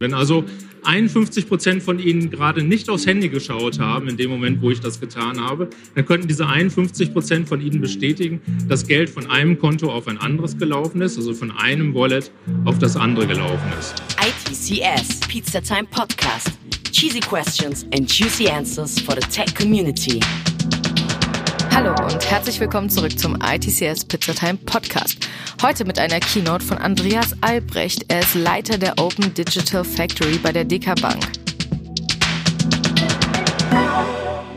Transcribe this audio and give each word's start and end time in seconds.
Wenn 0.00 0.14
also 0.14 0.44
51 0.84 1.48
Prozent 1.48 1.82
von 1.82 1.98
Ihnen 1.98 2.30
gerade 2.30 2.62
nicht 2.62 2.88
aufs 2.88 3.04
Handy 3.04 3.28
geschaut 3.28 3.80
haben, 3.80 4.08
in 4.08 4.16
dem 4.16 4.30
Moment, 4.30 4.62
wo 4.62 4.70
ich 4.70 4.80
das 4.80 5.00
getan 5.00 5.40
habe, 5.40 5.68
dann 5.96 6.06
könnten 6.06 6.28
diese 6.28 6.46
51 6.46 7.12
Prozent 7.12 7.48
von 7.48 7.60
Ihnen 7.60 7.80
bestätigen, 7.80 8.40
dass 8.68 8.86
Geld 8.86 9.10
von 9.10 9.28
einem 9.28 9.58
Konto 9.58 9.90
auf 9.90 10.06
ein 10.06 10.18
anderes 10.18 10.56
gelaufen 10.56 11.02
ist, 11.02 11.16
also 11.16 11.34
von 11.34 11.50
einem 11.50 11.94
Wallet 11.94 12.30
auf 12.64 12.78
das 12.78 12.96
andere 12.96 13.26
gelaufen 13.26 13.72
ist. 13.78 14.00
ITCS 14.20 15.20
Pizza 15.28 15.60
Time 15.60 15.88
Podcast. 15.90 16.52
Cheesy 16.92 17.20
questions 17.20 17.84
and 17.92 18.08
juicy 18.08 18.48
answers 18.48 19.00
for 19.00 19.14
the 19.14 19.26
tech 19.28 19.54
community. 19.54 20.20
Hallo 21.80 21.94
und 22.12 22.28
herzlich 22.28 22.58
willkommen 22.58 22.90
zurück 22.90 23.16
zum 23.16 23.38
ITCS 23.40 24.04
Pizza 24.06 24.34
Time 24.34 24.56
Podcast. 24.56 25.28
Heute 25.62 25.84
mit 25.84 26.00
einer 26.00 26.18
Keynote 26.18 26.64
von 26.64 26.76
Andreas 26.76 27.40
Albrecht. 27.40 28.04
Er 28.08 28.18
ist 28.18 28.34
Leiter 28.34 28.78
der 28.78 28.98
Open 28.98 29.32
Digital 29.32 29.84
Factory 29.84 30.38
bei 30.38 30.50
der 30.50 30.64
DK 30.64 31.00
Bank. 31.00 31.24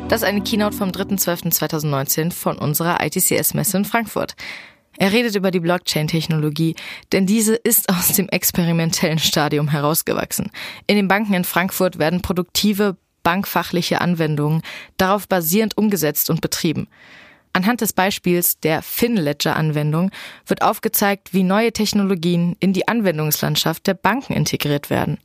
Das 0.10 0.23
ist 0.23 0.27
eine 0.27 0.41
Keynote 0.41 0.76
vom 0.76 0.90
3.12.2019 0.90 2.34
von 2.34 2.58
unserer 2.58 3.05
ITCS-Messe 3.05 3.77
in 3.77 3.85
Frankfurt. 3.85 4.34
Er 4.98 5.12
redet 5.12 5.35
über 5.35 5.52
die 5.52 5.60
Blockchain-Technologie, 5.60 6.74
denn 7.12 7.27
diese 7.27 7.54
ist 7.54 7.88
aus 7.90 8.13
dem 8.13 8.30
experimentellen 8.30 9.20
Stadium 9.20 9.68
herausgewachsen. 9.68 10.49
In 10.88 10.96
den 10.96 11.08
Banken 11.08 11.35
in 11.35 11.44
Frankfurt 11.44 11.99
werden 11.99 12.24
produktive 12.24 12.98
bankfachliche 13.24 14.02
Anwendungen 14.02 14.62
darauf 14.98 15.28
basierend 15.28 15.78
umgesetzt 15.78 16.30
und 16.30 16.42
betrieben. 16.42 16.88
Anhand 17.54 17.82
des 17.82 17.92
Beispiels 17.92 18.60
der 18.60 18.82
FinLedger-Anwendung 18.82 20.12
wird 20.46 20.62
aufgezeigt, 20.62 21.34
wie 21.34 21.44
neue 21.44 21.74
Technologien 21.74 22.56
in 22.60 22.72
die 22.72 22.88
Anwendungslandschaft 22.88 23.88
der 23.88 23.94
Banken 23.94 24.34
integriert 24.34 24.90
werden. 24.90 25.18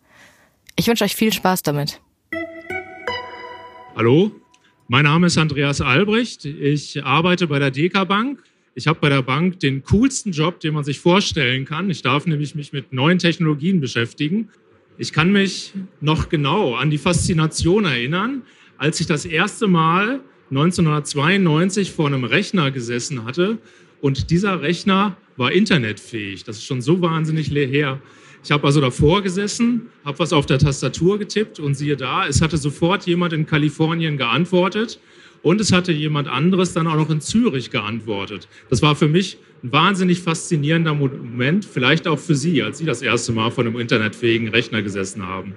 Ich 0.74 0.88
wünsche 0.88 1.04
euch 1.04 1.14
viel 1.14 1.32
Spaß 1.32 1.62
damit. 1.62 2.00
Hallo, 3.94 4.32
mein 4.88 5.04
Name 5.04 5.28
ist 5.28 5.38
Andreas 5.38 5.80
Albrecht. 5.80 6.44
Ich 6.44 7.02
arbeite 7.04 7.46
bei 7.46 7.58
der 7.58 7.70
DK 7.70 8.06
Bank. 8.06 8.42
Ich 8.74 8.86
habe 8.88 8.98
bei 9.00 9.08
der 9.08 9.22
Bank 9.22 9.60
den 9.60 9.82
coolsten 9.84 10.32
Job, 10.32 10.60
den 10.60 10.74
man 10.74 10.84
sich 10.84 11.00
vorstellen 11.00 11.64
kann. 11.64 11.88
Ich 11.88 12.02
darf 12.02 12.26
nämlich 12.26 12.54
mich 12.54 12.74
mit 12.74 12.92
neuen 12.92 13.18
Technologien 13.18 13.80
beschäftigen. 13.80 14.50
Ich 14.98 15.12
kann 15.12 15.30
mich 15.30 15.74
noch 16.00 16.30
genau 16.30 16.74
an 16.74 16.90
die 16.90 16.96
Faszination 16.96 17.84
erinnern, 17.84 18.42
als 18.78 18.98
ich 18.98 19.06
das 19.06 19.26
erste 19.26 19.66
Mal 19.66 20.20
1992 20.50 21.92
vor 21.92 22.06
einem 22.06 22.24
Rechner 22.24 22.70
gesessen 22.70 23.24
hatte 23.24 23.58
und 24.00 24.30
dieser 24.30 24.62
Rechner 24.62 25.16
war 25.36 25.52
internetfähig. 25.52 26.44
Das 26.44 26.56
ist 26.56 26.64
schon 26.64 26.80
so 26.80 27.02
wahnsinnig 27.02 27.50
her. 27.50 28.00
Ich 28.42 28.50
habe 28.50 28.64
also 28.64 28.80
davor 28.80 29.22
gesessen, 29.22 29.88
habe 30.04 30.18
was 30.18 30.32
auf 30.32 30.46
der 30.46 30.58
Tastatur 30.58 31.18
getippt 31.18 31.58
und 31.58 31.74
siehe 31.74 31.96
da, 31.96 32.26
es 32.26 32.40
hatte 32.40 32.56
sofort 32.56 33.04
jemand 33.06 33.34
in 33.34 33.44
Kalifornien 33.44 34.16
geantwortet 34.16 34.98
und 35.46 35.60
es 35.60 35.70
hatte 35.70 35.92
jemand 35.92 36.26
anderes 36.26 36.72
dann 36.72 36.88
auch 36.88 36.96
noch 36.96 37.08
in 37.08 37.20
Zürich 37.20 37.70
geantwortet. 37.70 38.48
Das 38.68 38.82
war 38.82 38.96
für 38.96 39.06
mich 39.06 39.38
ein 39.62 39.70
wahnsinnig 39.70 40.18
faszinierender 40.18 40.92
Moment, 40.92 41.64
vielleicht 41.64 42.08
auch 42.08 42.18
für 42.18 42.34
Sie, 42.34 42.64
als 42.64 42.78
Sie 42.78 42.84
das 42.84 43.00
erste 43.00 43.30
Mal 43.30 43.52
vor 43.52 43.64
einem 43.64 43.78
internetfähigen 43.78 44.48
Rechner 44.48 44.82
gesessen 44.82 45.24
haben. 45.24 45.54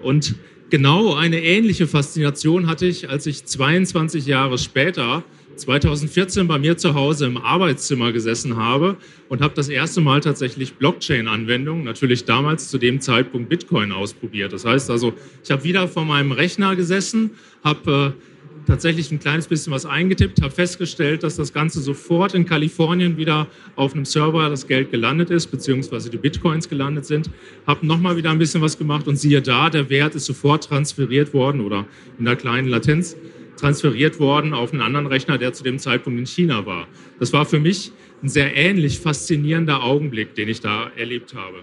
Und 0.00 0.36
genau 0.70 1.12
eine 1.12 1.42
ähnliche 1.42 1.86
Faszination 1.86 2.66
hatte 2.66 2.86
ich, 2.86 3.10
als 3.10 3.26
ich 3.26 3.44
22 3.44 4.24
Jahre 4.24 4.56
später 4.56 5.22
2014 5.56 6.48
bei 6.48 6.58
mir 6.58 6.78
zu 6.78 6.94
Hause 6.94 7.26
im 7.26 7.36
Arbeitszimmer 7.36 8.12
gesessen 8.12 8.56
habe 8.56 8.96
und 9.28 9.42
habe 9.42 9.52
das 9.54 9.68
erste 9.68 10.00
Mal 10.00 10.20
tatsächlich 10.22 10.76
Blockchain-Anwendungen, 10.76 11.84
natürlich 11.84 12.24
damals 12.24 12.70
zu 12.70 12.78
dem 12.78 13.02
Zeitpunkt 13.02 13.50
Bitcoin 13.50 13.92
ausprobiert. 13.92 14.54
Das 14.54 14.64
heißt 14.64 14.88
also, 14.88 15.12
ich 15.44 15.50
habe 15.50 15.62
wieder 15.64 15.88
vor 15.88 16.06
meinem 16.06 16.32
Rechner 16.32 16.74
gesessen, 16.74 17.32
habe 17.62 18.14
äh, 18.16 18.29
tatsächlich 18.66 19.10
ein 19.10 19.18
kleines 19.18 19.46
bisschen 19.46 19.72
was 19.72 19.86
eingetippt, 19.86 20.42
habe 20.42 20.52
festgestellt, 20.52 21.22
dass 21.22 21.36
das 21.36 21.52
Ganze 21.52 21.80
sofort 21.80 22.34
in 22.34 22.44
Kalifornien 22.44 23.16
wieder 23.16 23.46
auf 23.76 23.94
einem 23.94 24.04
Server 24.04 24.48
das 24.48 24.66
Geld 24.66 24.90
gelandet 24.90 25.30
ist, 25.30 25.48
beziehungsweise 25.48 26.10
die 26.10 26.16
Bitcoins 26.16 26.68
gelandet 26.68 27.06
sind. 27.06 27.30
Habe 27.66 27.86
nochmal 27.86 28.16
wieder 28.16 28.30
ein 28.30 28.38
bisschen 28.38 28.60
was 28.62 28.78
gemacht 28.78 29.08
und 29.08 29.16
siehe 29.16 29.42
da, 29.42 29.70
der 29.70 29.90
Wert 29.90 30.14
ist 30.14 30.26
sofort 30.26 30.64
transferiert 30.64 31.34
worden 31.34 31.60
oder 31.60 31.86
in 32.18 32.26
einer 32.26 32.36
kleinen 32.36 32.68
Latenz 32.68 33.16
transferiert 33.56 34.18
worden 34.18 34.54
auf 34.54 34.72
einen 34.72 34.82
anderen 34.82 35.06
Rechner, 35.06 35.36
der 35.36 35.52
zu 35.52 35.62
dem 35.62 35.78
Zeitpunkt 35.78 36.18
in 36.18 36.26
China 36.26 36.64
war. 36.66 36.88
Das 37.18 37.32
war 37.32 37.44
für 37.44 37.60
mich 37.60 37.92
ein 38.22 38.28
sehr 38.28 38.56
ähnlich 38.56 38.98
faszinierender 38.98 39.82
Augenblick, 39.82 40.34
den 40.34 40.48
ich 40.48 40.60
da 40.60 40.90
erlebt 40.96 41.34
habe. 41.34 41.62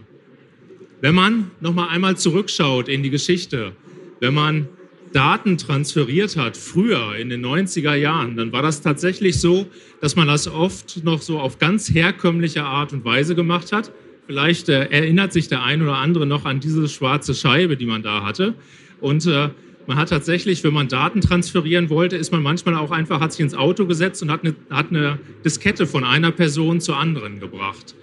Wenn 1.01 1.15
man 1.15 1.51
nochmal 1.59 1.89
einmal 1.89 2.17
zurückschaut 2.17 2.87
in 2.87 3.03
die 3.03 3.09
Geschichte, 3.09 3.73
wenn 4.19 4.33
man 4.33 4.67
Daten 5.13 5.57
transferiert 5.57 6.37
hat, 6.37 6.57
früher 6.57 7.15
in 7.15 7.29
den 7.29 7.45
90er 7.45 7.95
Jahren, 7.95 8.35
dann 8.35 8.51
war 8.51 8.61
das 8.61 8.81
tatsächlich 8.81 9.39
so, 9.39 9.67
dass 10.01 10.15
man 10.15 10.27
das 10.27 10.47
oft 10.47 11.03
noch 11.03 11.21
so 11.21 11.39
auf 11.39 11.59
ganz 11.59 11.89
herkömmliche 11.89 12.63
Art 12.63 12.93
und 12.93 13.05
Weise 13.05 13.35
gemacht 13.35 13.71
hat. 13.71 13.91
Vielleicht 14.27 14.69
äh, 14.69 14.85
erinnert 14.89 15.31
sich 15.33 15.47
der 15.47 15.63
ein 15.63 15.81
oder 15.81 15.95
andere 15.95 16.25
noch 16.25 16.45
an 16.45 16.59
diese 16.59 16.87
schwarze 16.89 17.33
Scheibe, 17.33 17.77
die 17.77 17.85
man 17.85 18.03
da 18.03 18.23
hatte. 18.23 18.53
Und 18.99 19.25
äh, 19.25 19.49
man 19.87 19.97
hat 19.97 20.09
tatsächlich, 20.09 20.63
wenn 20.65 20.73
man 20.73 20.89
Daten 20.89 21.21
transferieren 21.21 21.89
wollte, 21.89 22.17
ist 22.17 22.33
man 22.33 22.43
manchmal 22.43 22.75
auch 22.75 22.91
einfach, 22.91 23.21
hat 23.21 23.31
sich 23.31 23.39
ins 23.39 23.55
Auto 23.55 23.85
gesetzt 23.85 24.21
und 24.21 24.29
hat 24.29 24.43
eine, 24.43 24.53
hat 24.69 24.89
eine 24.89 25.17
Diskette 25.45 25.87
von 25.87 26.03
einer 26.03 26.31
Person 26.31 26.81
zur 26.81 26.97
anderen 26.97 27.39
gebracht. 27.39 27.95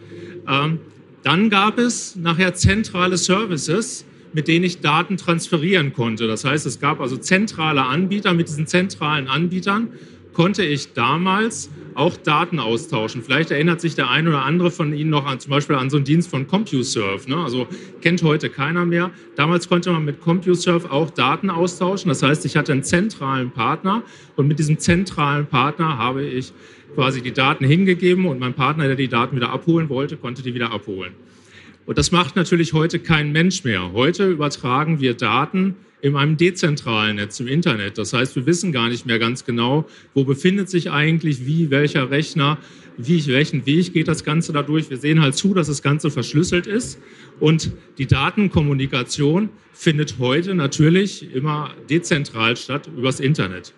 Ähm, 0.49 0.79
dann 1.23 1.51
gab 1.51 1.79
es 1.79 2.17
nachher 2.17 2.55
zentrale 2.55 3.19
Services, 3.19 4.07
mit 4.35 4.49
denen 4.49 4.65
ich 4.65 4.81
Daten 4.81 5.17
transferieren 5.17 5.95
konnte. 5.95 6.27
Das 6.27 6.45
heißt, 6.45 6.67
es 6.67 6.81
gab 6.81 7.01
also 7.01 7.17
zentrale 7.17 7.85
Anbieter. 7.85 8.35
Mit 8.35 8.49
diesen 8.49 8.67
zentralen 8.67 9.29
Anbietern 9.29 9.93
konnte 10.35 10.65
ich 10.65 10.93
damals 10.93 11.71
auch 11.95 12.17
Daten 12.17 12.59
austauschen. 12.59 13.23
Vielleicht 13.23 13.53
erinnert 13.53 13.81
sich 13.81 13.95
der 13.95 14.11
eine 14.11 14.31
oder 14.31 14.43
andere 14.43 14.73
von 14.73 14.93
Ihnen 14.93 15.11
noch 15.11 15.25
an 15.25 15.39
zum 15.39 15.51
Beispiel 15.51 15.77
an 15.77 15.89
so 15.89 15.97
einen 15.97 16.05
Dienst 16.05 16.29
von 16.29 16.49
CompuServe. 16.49 17.31
Ne? 17.31 17.37
Also 17.37 17.69
kennt 18.01 18.25
heute 18.25 18.51
keiner 18.51 18.85
mehr. 18.85 19.13
Damals 19.37 19.69
konnte 19.69 19.93
man 19.93 20.05
mit 20.05 20.21
CompuServe 20.21 20.91
auch 20.91 21.11
Daten 21.11 21.49
austauschen. 21.49 22.09
Das 22.09 22.25
heißt, 22.25 22.45
ich 22.45 22.57
hatte 22.57 22.73
einen 22.73 22.83
zentralen 22.83 23.53
Partner 23.53 24.03
und 24.35 24.49
mit 24.49 24.59
diesem 24.59 24.79
zentralen 24.79 25.47
Partner 25.47 25.97
habe 25.97 26.25
ich 26.25 26.53
quasi 26.97 27.23
die 27.23 27.33
Daten 27.33 27.65
hingegeben 27.65 28.27
und 28.27 28.41
mein 28.41 28.55
Partner, 28.55 28.89
der 28.89 28.97
die 28.97 29.09
Daten 29.09 29.37
wieder 29.37 29.51
abholen 29.51 29.89
wollte, 29.89 30.17
konnte 30.17 30.43
die 30.43 30.55
wieder 30.55 30.73
abholen. 30.73 31.13
Und 31.87 31.99
das 31.99 32.13
macht 32.13 32.37
natürlich 32.37 32.73
heute 32.73 32.99
kein 32.99 33.33
Mensch 33.33 33.65
mehr. 33.65 33.93
Heute 33.93 34.31
übertragen 34.31 35.01
wir 35.01 35.15
Daten 35.15 35.77
in 36.01 36.17
einem 36.17 36.37
dezentralen 36.37 37.17
Netz 37.17 37.41
im 37.41 37.49
Internet. 37.49 37.99
Das 37.99 38.13
heißt, 38.13 38.37
wir 38.37 38.47
wissen 38.47 38.73
gar 38.73 38.89
nicht 38.89 39.07
mehr 39.07 39.19
ganz 39.19 39.45
genau, 39.45 39.87
wo 40.13 40.25
befindet 40.25 40.69
sich 40.69 40.91
eigentlich 40.91 41.47
wie, 41.47 41.71
welcher 41.71 42.11
Rechner, 42.11 42.59
wie, 42.97 43.27
welchen 43.27 43.65
Weg 43.67 43.93
geht 43.93 44.09
das 44.09 44.25
Ganze 44.25 44.53
dadurch. 44.53 44.91
Wir 44.91 44.99
sehen 44.99 45.21
halt 45.21 45.35
zu, 45.35 45.55
dass 45.55 45.67
das 45.67 45.83
Ganze 45.83 46.11
verschlüsselt 46.11 46.67
ist. 46.67 46.99
Und 47.41 47.73
die 47.99 48.07
Datenkommunikation 48.07 49.49
findet 49.73 50.19
heute 50.19 50.55
natürlich 50.55 51.35
immer 51.35 51.71
dezentral 51.89 52.57
statt 52.57 52.89
übers 52.97 53.21
Internet. 53.21 53.75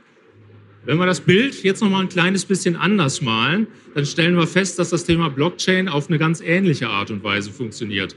Wenn 0.86 0.98
wir 0.98 1.06
das 1.06 1.20
Bild 1.20 1.64
jetzt 1.64 1.82
noch 1.82 1.90
mal 1.90 2.02
ein 2.02 2.08
kleines 2.08 2.44
bisschen 2.44 2.76
anders 2.76 3.20
malen, 3.20 3.66
dann 3.94 4.06
stellen 4.06 4.36
wir 4.36 4.46
fest, 4.46 4.78
dass 4.78 4.90
das 4.90 5.04
Thema 5.04 5.30
Blockchain 5.30 5.88
auf 5.88 6.08
eine 6.08 6.16
ganz 6.16 6.40
ähnliche 6.40 6.88
Art 6.88 7.10
und 7.10 7.24
Weise 7.24 7.50
funktioniert. 7.50 8.14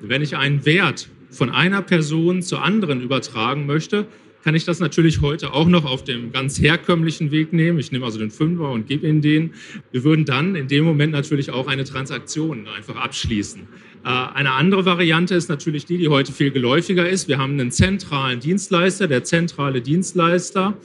Wenn 0.00 0.20
ich 0.20 0.36
einen 0.36 0.66
Wert 0.66 1.08
von 1.30 1.48
einer 1.48 1.80
Person 1.80 2.42
zur 2.42 2.64
anderen 2.64 3.02
übertragen 3.02 3.66
möchte, 3.66 4.08
kann 4.42 4.56
ich 4.56 4.64
das 4.64 4.80
natürlich 4.80 5.20
heute 5.20 5.52
auch 5.52 5.68
noch 5.68 5.84
auf 5.84 6.02
dem 6.02 6.32
ganz 6.32 6.60
herkömmlichen 6.60 7.30
Weg 7.30 7.52
nehmen. 7.52 7.78
Ich 7.78 7.92
nehme 7.92 8.04
also 8.04 8.18
den 8.18 8.32
Fünfer 8.32 8.68
und 8.72 8.88
gebe 8.88 9.06
Ihnen 9.06 9.20
den. 9.20 9.52
Wir 9.92 10.02
würden 10.02 10.24
dann 10.24 10.56
in 10.56 10.66
dem 10.66 10.84
Moment 10.84 11.12
natürlich 11.12 11.52
auch 11.52 11.68
eine 11.68 11.84
Transaktion 11.84 12.66
einfach 12.66 12.96
abschließen. 12.96 13.62
Äh, 14.04 14.08
eine 14.08 14.54
andere 14.54 14.84
Variante 14.84 15.36
ist 15.36 15.48
natürlich 15.48 15.86
die, 15.86 15.98
die 15.98 16.08
heute 16.08 16.32
viel 16.32 16.50
geläufiger 16.50 17.08
ist. 17.08 17.28
Wir 17.28 17.38
haben 17.38 17.52
einen 17.52 17.70
zentralen 17.70 18.40
Dienstleister. 18.40 19.06
Der 19.06 19.22
zentrale 19.22 19.80
Dienstleister 19.82 20.76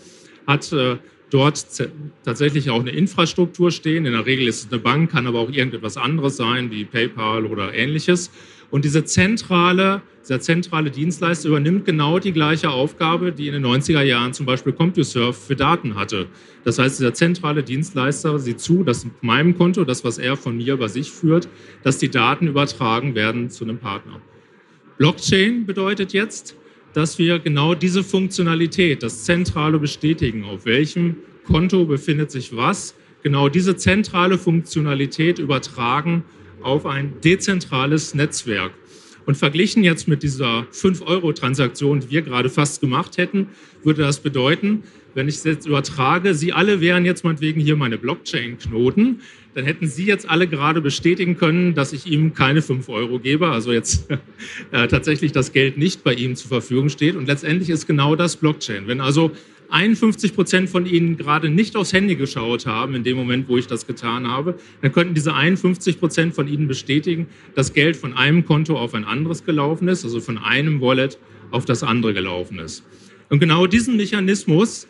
hat 0.45 0.71
äh, 0.73 0.97
dort 1.33 1.65
tatsächlich 2.23 2.69
auch 2.69 2.81
eine 2.81 2.91
Infrastruktur 2.91 3.71
stehen. 3.71 4.05
In 4.05 4.13
der 4.13 4.25
Regel 4.25 4.47
ist 4.47 4.65
es 4.65 4.71
eine 4.71 4.79
Bank, 4.79 5.11
kann 5.11 5.25
aber 5.25 5.39
auch 5.39 5.49
irgendetwas 5.49 5.97
anderes 5.97 6.37
sein, 6.37 6.69
wie 6.69 6.85
PayPal 6.85 7.45
oder 7.45 7.73
ähnliches. 7.73 8.31
Und 8.69 8.85
diese 8.85 9.03
zentrale, 9.03 10.01
dieser 10.23 10.39
zentrale 10.39 10.91
Dienstleister 10.91 11.49
übernimmt 11.49 11.85
genau 11.85 12.19
die 12.19 12.33
gleiche 12.33 12.69
Aufgabe, 12.69 13.31
die 13.31 13.47
in 13.47 13.53
den 13.53 13.65
90er 13.65 14.01
Jahren 14.01 14.33
zum 14.33 14.45
Beispiel 14.45 14.73
CompuServe 14.73 15.33
für 15.33 15.55
Daten 15.55 15.95
hatte. 15.95 16.27
Das 16.63 16.79
heißt, 16.79 16.99
dieser 16.99 17.13
zentrale 17.13 17.63
Dienstleister 17.63 18.39
sieht 18.39 18.59
zu, 18.59 18.83
dass 18.83 19.05
auf 19.05 19.11
meinem 19.21 19.57
Konto, 19.57 19.83
das, 19.83 20.03
was 20.03 20.17
er 20.17 20.37
von 20.37 20.57
mir 20.57 20.77
bei 20.77 20.87
sich 20.87 21.11
führt, 21.11 21.47
dass 21.83 21.97
die 21.97 22.09
Daten 22.09 22.47
übertragen 22.47 23.15
werden 23.15 23.49
zu 23.49 23.63
einem 23.63 23.79
Partner. 23.79 24.21
Blockchain 24.97 25.65
bedeutet 25.65 26.13
jetzt, 26.13 26.55
dass 26.93 27.17
wir 27.17 27.39
genau 27.39 27.73
diese 27.73 28.03
Funktionalität, 28.03 29.03
das 29.03 29.23
zentrale 29.23 29.79
Bestätigen, 29.79 30.43
auf 30.43 30.65
welchem 30.65 31.17
Konto 31.45 31.85
befindet 31.85 32.31
sich 32.31 32.55
was, 32.55 32.95
genau 33.23 33.49
diese 33.49 33.75
zentrale 33.75 34.37
Funktionalität 34.37 35.39
übertragen 35.39 36.23
auf 36.61 36.85
ein 36.85 37.13
dezentrales 37.23 38.13
Netzwerk. 38.13 38.71
Und 39.25 39.35
verglichen 39.35 39.83
jetzt 39.83 40.07
mit 40.07 40.23
dieser 40.23 40.65
5-Euro-Transaktion, 40.71 42.01
die 42.01 42.09
wir 42.09 42.21
gerade 42.21 42.49
fast 42.49 42.81
gemacht 42.81 43.17
hätten, 43.17 43.47
würde 43.83 44.01
das 44.01 44.19
bedeuten, 44.19 44.83
wenn 45.15 45.27
ich 45.27 45.35
es 45.35 45.43
jetzt 45.43 45.67
übertrage, 45.67 46.33
Sie 46.33 46.53
alle 46.53 46.81
wären 46.81 47.05
jetzt 47.05 47.23
meinetwegen 47.23 47.61
hier 47.61 47.75
meine 47.75 47.97
Blockchain-Knoten, 47.97 49.21
dann 49.53 49.65
hätten 49.65 49.87
Sie 49.87 50.05
jetzt 50.05 50.27
alle 50.27 50.47
gerade 50.47 50.81
bestätigen 50.81 51.37
können, 51.37 51.75
dass 51.75 51.93
ich 51.93 52.07
ihm 52.07 52.33
keine 52.33 52.61
5 52.61 52.89
Euro 52.89 53.19
gebe, 53.19 53.49
also 53.49 53.71
jetzt 53.71 54.09
äh, 54.71 54.87
tatsächlich 54.87 55.31
das 55.31 55.53
Geld 55.53 55.77
nicht 55.77 56.03
bei 56.03 56.13
ihm 56.13 56.35
zur 56.35 56.49
Verfügung 56.49 56.89
steht. 56.89 57.15
Und 57.15 57.27
letztendlich 57.27 57.69
ist 57.69 57.85
genau 57.85 58.15
das 58.15 58.37
Blockchain. 58.37 58.87
Wenn 58.87 59.01
also 59.01 59.31
51 59.73 60.35
Prozent 60.35 60.69
von 60.69 60.85
Ihnen 60.85 61.17
gerade 61.17 61.49
nicht 61.49 61.75
aufs 61.75 61.93
Handy 61.93 62.15
geschaut 62.15 62.67
haben, 62.67 62.93
in 62.93 63.03
dem 63.03 63.17
Moment, 63.17 63.49
wo 63.49 63.57
ich 63.57 63.65
das 63.65 63.87
getan 63.87 64.27
habe, 64.27 64.55
dann 64.81 64.91
könnten 64.91 65.15
diese 65.15 65.33
51 65.33 65.99
Prozent 65.99 66.35
von 66.35 66.47
Ihnen 66.47 66.67
bestätigen, 66.67 67.27
dass 67.55 67.73
Geld 67.73 67.97
von 67.97 68.13
einem 68.13 68.45
Konto 68.45 68.77
auf 68.77 68.93
ein 68.93 69.03
anderes 69.03 69.45
gelaufen 69.45 69.87
ist, 69.87 70.03
also 70.03 70.21
von 70.21 70.37
einem 70.37 70.79
Wallet 70.79 71.17
auf 71.49 71.65
das 71.65 71.81
andere 71.81 72.13
gelaufen 72.13 72.59
ist. 72.59 72.83
Und 73.29 73.39
genau 73.39 73.65
diesen 73.65 73.97
Mechanismus 73.97 74.87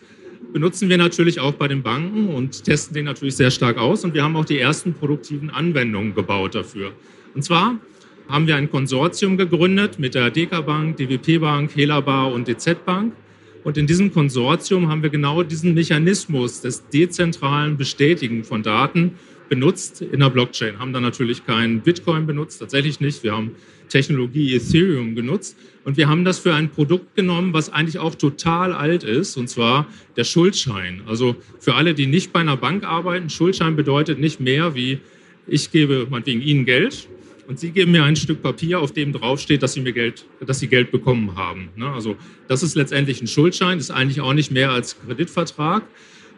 benutzen 0.51 0.89
wir 0.89 0.97
natürlich 0.97 1.39
auch 1.39 1.53
bei 1.53 1.69
den 1.69 1.81
Banken 1.81 2.27
und 2.27 2.65
testen 2.65 2.93
den 2.93 3.05
natürlich 3.05 3.37
sehr 3.37 3.51
stark 3.51 3.77
aus. 3.77 4.03
Und 4.03 4.13
wir 4.13 4.23
haben 4.23 4.35
auch 4.35 4.45
die 4.45 4.59
ersten 4.59 4.93
produktiven 4.93 5.49
Anwendungen 5.49 6.13
gebaut 6.13 6.55
dafür. 6.55 6.91
Und 7.33 7.43
zwar 7.43 7.79
haben 8.27 8.47
wir 8.47 8.57
ein 8.57 8.69
Konsortium 8.69 9.37
gegründet 9.37 9.97
mit 9.97 10.13
der 10.13 10.29
DK 10.29 10.65
Bank, 10.65 10.97
DWP 10.97 11.39
Bank, 11.39 11.73
Helabar 11.73 12.33
und 12.33 12.49
DZ 12.49 12.83
Bank. 12.85 13.13
Und 13.63 13.77
in 13.77 13.87
diesem 13.87 14.11
Konsortium 14.11 14.89
haben 14.89 15.03
wir 15.03 15.09
genau 15.09 15.43
diesen 15.43 15.73
Mechanismus 15.73 16.61
des 16.61 16.87
dezentralen 16.89 17.77
Bestätigen 17.77 18.43
von 18.43 18.61
Daten 18.61 19.13
benutzt 19.47 20.01
in 20.01 20.19
der 20.19 20.29
Blockchain. 20.29 20.79
Haben 20.79 20.93
da 20.93 20.99
natürlich 20.99 21.45
keinen 21.45 21.81
Bitcoin 21.81 22.25
benutzt, 22.25 22.59
tatsächlich 22.59 22.99
nicht. 22.99 23.23
Wir 23.23 23.33
haben 23.33 23.51
Technologie 23.87 24.55
Ethereum 24.55 25.15
genutzt 25.15 25.55
und 25.85 25.97
wir 25.97 26.07
haben 26.07 26.25
das 26.25 26.39
für 26.39 26.53
ein 26.53 26.69
Produkt 26.69 27.15
genommen, 27.15 27.53
was 27.53 27.71
eigentlich 27.71 27.99
auch 27.99 28.15
total 28.15 28.73
alt 28.73 29.03
ist, 29.03 29.37
und 29.37 29.49
zwar 29.49 29.87
der 30.17 30.23
Schuldschein. 30.23 31.01
Also 31.05 31.35
für 31.59 31.75
alle, 31.75 31.93
die 31.93 32.07
nicht 32.07 32.33
bei 32.33 32.39
einer 32.39 32.57
Bank 32.57 32.83
arbeiten, 32.83 33.29
Schuldschein 33.29 33.75
bedeutet 33.75 34.19
nicht 34.19 34.39
mehr 34.39 34.75
wie 34.75 34.99
ich 35.45 35.71
gebe 35.71 36.07
meinetwegen 36.09 36.41
Ihnen 36.41 36.65
Geld 36.65 37.07
und 37.47 37.59
Sie 37.59 37.71
geben 37.71 37.91
mir 37.91 38.03
ein 38.03 38.15
Stück 38.15 38.41
Papier, 38.41 38.79
auf 38.79 38.93
dem 38.93 39.11
draufsteht, 39.13 39.63
dass 39.63 39.73
Sie 39.73 39.81
mir 39.81 39.93
Geld, 39.93 40.25
dass 40.45 40.59
Sie 40.59 40.67
Geld 40.67 40.91
bekommen 40.91 41.35
haben. 41.35 41.69
Ne? 41.75 41.89
Also 41.89 42.15
das 42.47 42.63
ist 42.63 42.75
letztendlich 42.75 43.21
ein 43.21 43.27
Schuldschein, 43.27 43.79
ist 43.79 43.91
eigentlich 43.91 44.21
auch 44.21 44.33
nicht 44.33 44.51
mehr 44.51 44.71
als 44.71 44.99
Kreditvertrag. 45.01 45.83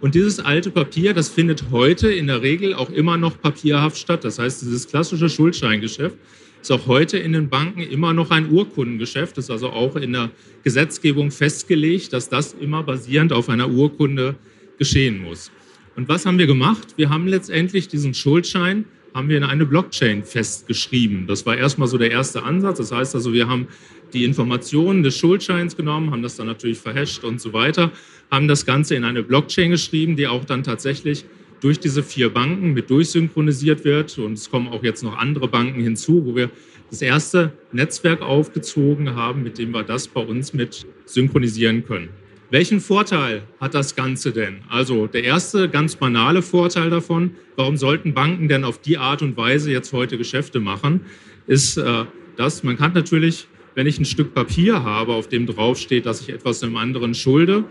Und 0.02 0.16
dieses 0.16 0.40
alte 0.40 0.72
Papier, 0.72 1.14
das 1.14 1.30
findet 1.30 1.72
heute 1.72 2.12
in 2.12 2.28
der 2.28 2.42
Regel 2.42 2.74
auch 2.74 2.90
immer 2.90 3.18
noch 3.18 3.40
papierhaft 3.40 3.98
statt. 3.98 4.24
Das 4.24 4.40
heißt, 4.40 4.62
dieses 4.62 4.88
klassische 4.88 5.30
Schuldscheingeschäft 5.30 6.18
ist 6.62 6.72
auch 6.72 6.88
heute 6.88 7.18
in 7.18 7.34
den 7.34 7.50
Banken 7.50 7.82
immer 7.82 8.14
noch 8.14 8.32
ein 8.32 8.52
Urkundengeschäft. 8.52 9.38
Das 9.38 9.46
ist 9.46 9.52
also 9.52 9.70
auch 9.70 9.96
in 9.96 10.14
der 10.14 10.32
Gesetzgebung 10.64 11.32
festgelegt, 11.32 12.12
dass 12.12 12.28
das 12.28 12.54
immer 12.54 12.84
basierend 12.84 13.32
auf 13.32 13.50
einer 13.50 13.70
Urkunde 13.70 14.36
geschehen 14.78 15.22
muss. 15.22 15.52
Und 15.96 16.10
was 16.10 16.26
haben 16.26 16.40
wir 16.40 16.48
gemacht? 16.48 16.96
Wir 16.98 17.10
haben 17.10 17.28
letztendlich 17.28 17.88
diesen 17.88 18.14
Schuldschein 18.14 18.86
haben 19.16 19.30
wir 19.30 19.38
in 19.38 19.46
eine 19.46 19.66
Blockchain 19.66 20.26
festgeschrieben. 20.26 21.26
Das 21.26 21.46
war 21.46 21.56
erstmal 21.56 21.88
so 21.88 21.98
der 21.98 22.12
erste 22.12 22.44
Ansatz. 22.44 22.80
Das 22.80 22.92
heißt 22.92 23.16
also, 23.16 23.32
wir 23.32 23.48
haben 23.48 23.68
die 24.12 24.26
Informationen 24.26 25.04
des 25.04 25.18
Schuldscheins 25.18 25.78
genommen, 25.78 26.12
haben 26.12 26.22
das 26.22 26.36
dann 26.36 26.48
natürlich 26.48 26.78
verhasht 26.80 27.24
und 27.24 27.40
so 27.40 27.54
weiter, 27.54 27.94
haben 28.30 28.50
das 28.50 28.66
Ganze 28.66 28.94
in 28.94 29.06
eine 29.06 29.24
Blockchain 29.24 29.72
geschrieben, 29.72 30.18
die 30.18 30.28
auch 30.28 30.44
dann 30.44 30.64
tatsächlich 30.64 31.24
durch 31.62 31.80
diese 31.80 32.04
vier 32.04 32.30
Banken 32.30 32.74
mit 32.74 32.90
durchsynchronisiert 32.90 33.86
wird. 33.86 34.18
Und 34.18 34.34
es 34.34 34.50
kommen 34.52 34.68
auch 34.68 34.84
jetzt 34.84 35.02
noch 35.02 35.18
andere 35.18 35.48
Banken 35.48 35.82
hinzu, 35.82 36.26
wo 36.26 36.36
wir 36.36 36.52
das 36.90 37.02
erste 37.02 37.54
Netzwerk 37.72 38.22
aufgezogen 38.22 39.16
haben, 39.16 39.44
mit 39.44 39.58
dem 39.58 39.72
wir 39.72 39.84
das 39.84 40.10
bei 40.10 40.22
uns 40.22 40.54
mit 40.54 40.86
synchronisieren 41.06 41.86
können. 41.86 42.10
Welchen 42.52 42.80
Vorteil 42.80 43.42
hat 43.60 43.74
das 43.74 43.96
Ganze 43.96 44.32
denn? 44.32 44.60
Also 44.70 45.08
der 45.08 45.24
erste 45.24 45.68
ganz 45.68 45.96
banale 45.96 46.44
Vorteil 46.44 46.92
davon, 46.92 47.32
warum 47.56 47.76
sollten 47.76 48.14
Banken 48.14 48.48
denn 48.48 48.64
auf 48.64 48.80
die 48.80 49.00
Art 49.00 49.24
und 49.24 49.36
Weise 49.36 49.72
jetzt 49.72 49.92
heute 49.94 50.18
Geschäfte 50.20 50.60
machen, 50.60 51.02
ist, 51.48 51.78
äh, 51.78 52.06
dass 52.38 52.64
man 52.64 52.78
kann 52.78 52.94
natürlich, 52.94 53.48
wenn 53.74 53.88
ich 53.88 54.00
ein 54.00 54.06
Stück 54.06 54.36
Papier 54.36 54.84
habe, 54.84 55.14
auf 55.14 55.28
dem 55.28 55.48
draufsteht, 55.48 56.06
dass 56.06 56.22
ich 56.22 56.30
etwas 56.30 56.62
einem 56.62 56.78
anderen 56.78 57.16
schulde, 57.16 57.64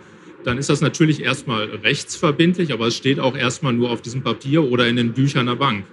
dann 0.43 0.59
ist 0.59 0.71
das 0.71 0.81
natürlich 0.81 1.23
erstmal 1.23 1.67
rechtsverbindlich, 1.67 2.73
aber 2.73 2.89
es 2.89 2.97
steht 2.97 3.21
auch 3.21 3.37
erstmal 3.37 3.73
nur 3.73 3.91
auf 3.91 4.03
diesem 4.03 4.23
Papier 4.23 4.65
oder 4.65 4.89
in 4.89 4.97
den 4.97 5.13
Büchern 5.13 5.47
der 5.47 5.55
Bank. 5.55 5.85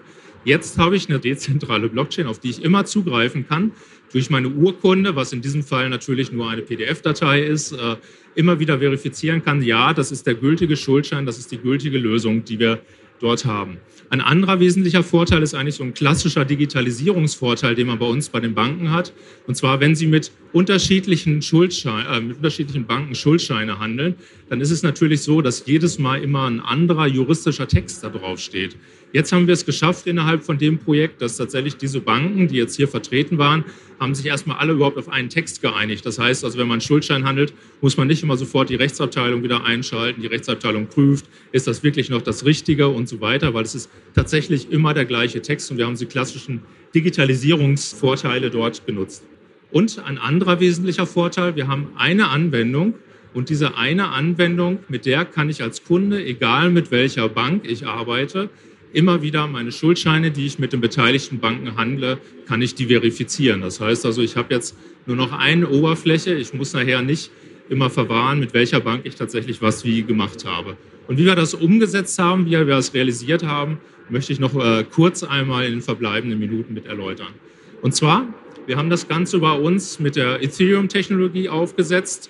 Jetzt 0.44 0.78
habe 0.78 0.96
ich 0.96 1.08
eine 1.08 1.20
dezentrale 1.20 1.88
Blockchain, 1.88 2.28
auf 2.28 2.40
die 2.40 2.50
ich 2.50 2.64
immer 2.64 2.86
zugreifen 2.86 3.48
kann, 3.48 3.72
durch 4.12 4.30
meine 4.30 4.50
Urkunde, 4.50 5.16
was 5.16 5.34
in 5.34 5.42
diesem 5.42 5.64
Fall 5.64 5.90
natürlich 5.90 6.32
nur 6.32 6.50
eine 6.50 6.62
PDF-Datei 6.64 7.44
ist, 7.44 7.72
äh, 7.72 7.96
immer 8.36 8.60
wieder 8.60 8.80
verifizieren 8.80 9.44
kann, 9.44 9.62
ja, 9.62 9.94
das 9.94 10.12
ist 10.12 10.26
der 10.26 10.36
gültige 10.36 10.76
Schuldschein, 10.76 11.26
das 11.26 11.38
ist 11.38 11.52
die 11.52 11.58
gültige 11.58 11.98
Lösung, 11.98 12.44
die 12.44 12.60
wir 12.60 12.82
dort 13.22 13.46
haben. 13.46 13.78
Ein 14.10 14.20
anderer 14.20 14.60
wesentlicher 14.60 15.04
Vorteil 15.04 15.42
ist 15.42 15.54
eigentlich 15.54 15.76
so 15.76 15.84
ein 15.84 15.94
klassischer 15.94 16.44
Digitalisierungsvorteil, 16.44 17.76
den 17.76 17.88
man 17.88 17.98
bei 17.98 18.08
uns 18.08 18.28
bei 18.28 18.42
den 18.42 18.54
Banken 18.54 18.92
hat. 18.92 19.14
Und 19.48 19.56
zwar, 19.56 19.80
wenn 19.80 19.96
Sie 19.96 20.06
mit 20.06 20.32
unterschiedlichen, 20.52 21.42
Schuldschein, 21.42 22.06
äh, 22.08 22.20
mit 22.20 22.38
unterschiedlichen 22.38 22.86
Banken 22.86 23.16
Schuldscheine 23.16 23.80
handeln, 23.80 24.16
dann 24.50 24.60
ist 24.60 24.72
es 24.72 24.84
natürlich 24.84 25.22
so, 25.22 25.42
dass 25.42 25.66
jedes 25.66 25.98
Mal 25.98 26.22
immer 26.22 26.46
ein 26.50 26.60
anderer 26.60 27.08
juristischer 27.08 27.70
Text 27.70 28.04
da 28.04 28.10
drauf 28.10 28.40
steht. 28.40 28.76
Jetzt 29.14 29.32
haben 29.32 29.48
wir 29.48 29.54
es 29.54 29.66
geschafft 29.66 30.08
innerhalb 30.08 30.44
von 30.44 30.58
dem 30.58 30.78
Projekt, 30.78 31.22
dass 31.22 31.38
tatsächlich 31.38 31.78
diese 31.78 32.00
Banken, 32.00 32.48
die 32.48 32.56
jetzt 32.56 32.76
hier 32.76 32.88
vertreten 32.88 33.38
waren, 33.38 33.66
haben 34.00 34.16
sich 34.16 34.26
erstmal 34.26 34.58
alle 34.58 34.74
überhaupt 34.74 34.98
auf 34.98 35.10
einen 35.10 35.30
Text 35.30 35.62
geeinigt. 35.62 36.06
Das 36.06 36.18
heißt 36.18 36.44
also, 36.44 36.58
wenn 36.58 36.68
man 36.68 36.76
einen 36.76 36.82
Schuldschein 36.82 37.26
handelt, 37.26 37.54
muss 37.82 37.98
man 37.98 38.08
nicht 38.08 38.24
immer 38.24 38.36
sofort 38.36 38.70
die 38.70 38.76
Rechtsabteilung 38.76 39.44
wieder 39.44 39.64
einschalten. 39.64 40.22
Die 40.22 40.28
Rechtsabteilung 40.28 40.88
prüft, 40.88 41.26
ist 41.52 41.68
das 41.68 41.84
wirklich 41.84 42.10
noch 42.10 42.22
das 42.22 42.46
Richtige 42.46 42.88
und 42.88 43.08
so 43.12 43.22
weiter, 43.22 43.54
weil 43.54 43.63
es 43.63 43.75
ist 43.75 43.90
tatsächlich 44.16 44.72
immer 44.72 44.94
der 44.94 45.06
gleiche 45.06 45.42
Text 45.42 45.69
und 45.69 45.78
wir 45.78 45.86
haben 45.86 45.96
die 45.96 46.06
klassischen 46.08 46.63
Digitalisierungsvorteile 46.96 48.50
dort 48.50 48.86
genutzt. 48.86 49.24
Und 49.72 50.00
ein 50.06 50.18
anderer 50.18 50.60
wesentlicher 50.60 51.06
Vorteil, 51.06 51.56
wir 51.56 51.68
haben 51.68 51.92
eine 51.96 52.30
Anwendung, 52.30 52.96
und 53.34 53.50
diese 53.50 53.78
eine 53.78 54.10
Anwendung, 54.10 54.80
mit 54.90 55.06
der 55.06 55.24
kann 55.24 55.50
ich 55.50 55.63
als 55.63 55.86
Kunde, 55.86 56.24
egal 56.24 56.69
mit 56.69 56.92
welcher 56.92 57.30
Bank 57.30 57.63
ich 57.66 57.88
arbeite, 57.88 58.50
immer 58.92 59.22
wieder 59.22 59.48
meine 59.48 59.72
Schuldscheine, 59.72 60.31
die 60.31 60.46
ich 60.46 60.60
mit 60.60 60.74
den 60.74 60.81
beteiligten 60.81 61.40
Banken 61.40 61.78
handle, 61.78 62.18
kann 62.46 62.62
ich 62.62 62.75
die 62.75 62.88
verifizieren. 62.88 63.62
Das 63.62 63.80
heißt 63.80 64.06
also, 64.06 64.22
ich 64.22 64.36
habe 64.36 64.54
jetzt 64.54 64.75
nur 65.06 65.16
noch 65.16 65.31
eine 65.31 65.70
Oberfläche. 65.70 66.34
Ich 66.34 66.53
muss 66.53 66.74
nachher 66.74 67.01
nicht 67.01 67.32
immer 67.70 67.89
verwahren, 67.89 68.39
mit 68.39 68.53
welcher 68.53 68.80
Bank 68.80 69.01
ich 69.06 69.15
tatsächlich 69.15 69.62
was 69.62 69.86
wie 69.86 70.03
gemacht 70.03 70.46
habe. 70.46 70.77
Und 71.08 71.18
wie 71.18 71.25
wir 71.25 71.36
das 71.36 71.53
umgesetzt 71.53 72.18
haben, 72.20 72.46
wie 72.46 72.51
wir 72.51 72.65
das 72.65 72.94
realisiert 72.94 73.44
haben, 73.44 73.80
möchte 74.10 74.34
ich 74.34 74.39
noch 74.39 74.56
äh, 74.56 74.84
kurz 74.84 75.24
einmal 75.24 75.65
in 75.65 75.72
den 75.72 75.82
verbleibenden 75.82 76.39
Minuten 76.39 76.74
mit 76.74 76.86
erläutern. 76.86 77.34
Und 77.82 77.96
zwar, 77.96 78.27
wir 78.68 78.77
haben 78.77 78.89
das 78.89 79.08
Ganze 79.08 79.39
bei 79.39 79.53
uns 79.53 80.00
mit 80.00 80.15
der 80.15 80.44
Ethereum-Technologie 80.44 81.50
aufgesetzt. 81.50 82.30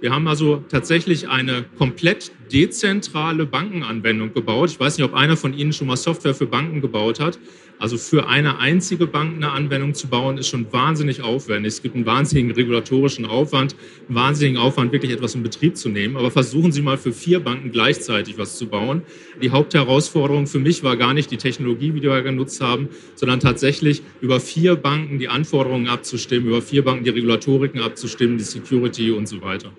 Wir 0.00 0.12
haben 0.12 0.26
also 0.26 0.64
tatsächlich 0.68 1.28
eine 1.28 1.64
komplett 1.78 2.32
dezentrale 2.52 3.46
Bankenanwendung 3.46 4.34
gebaut. 4.34 4.70
Ich 4.70 4.80
weiß 4.80 4.98
nicht, 4.98 5.06
ob 5.06 5.14
einer 5.14 5.36
von 5.36 5.54
Ihnen 5.54 5.72
schon 5.72 5.86
mal 5.86 5.96
Software 5.96 6.34
für 6.34 6.46
Banken 6.46 6.80
gebaut 6.80 7.20
hat. 7.20 7.38
Also 7.82 7.98
für 7.98 8.28
eine 8.28 8.60
einzige 8.60 9.08
Bank 9.08 9.34
eine 9.34 9.50
Anwendung 9.50 9.92
zu 9.92 10.06
bauen, 10.06 10.38
ist 10.38 10.46
schon 10.46 10.72
wahnsinnig 10.72 11.20
aufwendig. 11.20 11.72
Es 11.72 11.82
gibt 11.82 11.96
einen 11.96 12.06
wahnsinnigen 12.06 12.52
regulatorischen 12.52 13.26
Aufwand, 13.26 13.74
einen 14.06 14.14
wahnsinnigen 14.14 14.56
Aufwand, 14.56 14.92
wirklich 14.92 15.10
etwas 15.10 15.34
in 15.34 15.42
Betrieb 15.42 15.76
zu 15.76 15.88
nehmen. 15.88 16.16
Aber 16.16 16.30
versuchen 16.30 16.70
Sie 16.70 16.80
mal 16.80 16.96
für 16.96 17.12
vier 17.12 17.40
Banken 17.40 17.72
gleichzeitig 17.72 18.38
was 18.38 18.56
zu 18.56 18.68
bauen. 18.68 19.02
Die 19.42 19.50
Hauptherausforderung 19.50 20.46
für 20.46 20.60
mich 20.60 20.84
war 20.84 20.96
gar 20.96 21.12
nicht 21.12 21.32
die 21.32 21.38
Technologie, 21.38 21.92
wie 21.92 22.02
wir 22.04 22.22
genutzt 22.22 22.60
haben, 22.60 22.88
sondern 23.16 23.40
tatsächlich 23.40 24.02
über 24.20 24.38
vier 24.38 24.76
Banken 24.76 25.18
die 25.18 25.26
Anforderungen 25.26 25.88
abzustimmen, 25.88 26.46
über 26.46 26.62
vier 26.62 26.84
Banken 26.84 27.02
die 27.02 27.10
Regulatoriken 27.10 27.80
abzustimmen, 27.80 28.38
die 28.38 28.44
Security 28.44 29.10
und 29.10 29.26
so 29.26 29.42
weiter. 29.42 29.72